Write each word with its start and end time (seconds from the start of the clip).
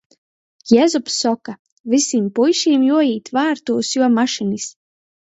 Jezups 0.75 1.17
soka— 1.23 1.53
vysim 1.93 2.31
puišim 2.39 2.85
juoīt 2.87 3.29
vārtūs 3.39 3.91
juo 3.99 4.09
mašynys. 4.15 4.67